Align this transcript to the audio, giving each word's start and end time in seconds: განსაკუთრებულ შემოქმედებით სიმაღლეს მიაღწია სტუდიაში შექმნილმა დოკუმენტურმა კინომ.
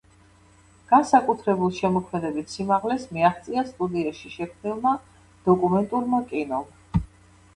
განსაკუთრებულ 0.91 1.73
შემოქმედებით 1.79 2.53
სიმაღლეს 2.53 3.05
მიაღწია 3.17 3.65
სტუდიაში 3.69 4.31
შექმნილმა 4.37 4.93
დოკუმენტურმა 5.51 6.23
კინომ. 6.33 7.05